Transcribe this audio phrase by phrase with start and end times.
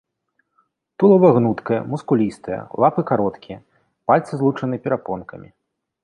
[1.01, 3.57] Тулава гнуткае, мускулістае, лапы кароткія,
[4.13, 5.49] пальцы злучаны перапонкамі.